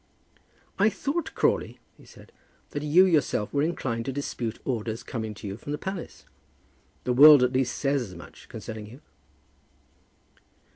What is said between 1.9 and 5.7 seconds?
he said, "that you yourself were inclined to dispute orders coming to you